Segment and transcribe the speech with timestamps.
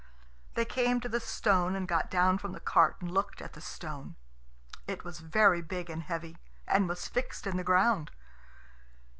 [0.55, 3.61] They came to the stone, and got down from the cart and looked at the
[3.61, 4.15] stone.
[4.87, 8.09] It was very big and heavy, and was fixed in the ground.